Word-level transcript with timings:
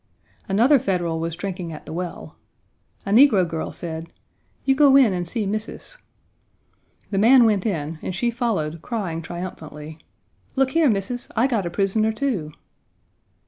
Another 0.49 0.79
Federal 0.79 1.19
was 1.19 1.35
drinking 1.35 1.71
at 1.71 1.85
the 1.85 1.93
well. 1.93 2.35
A 3.05 3.11
negro 3.11 3.47
girl 3.47 3.71
said: 3.71 4.11
"You 4.65 4.73
go 4.73 4.95
in 4.95 5.13
and 5.13 5.27
see 5.27 5.45
Missis." 5.45 5.99
The 7.11 7.19
man 7.19 7.45
went 7.45 7.67
in 7.67 7.99
and 8.01 8.15
she 8.15 8.31
followed, 8.31 8.81
crying 8.81 9.21
triumphantly: 9.21 9.99
"Look 10.55 10.71
here, 10.71 10.89
Missis, 10.89 11.27
I 11.35 11.45
got 11.45 11.67
a 11.67 11.69
prisoner, 11.69 12.11
too!" 12.11 12.51